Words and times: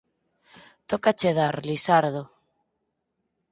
Tócache 0.89 1.29
dar, 1.39 1.55
Lisardo. 1.67 2.23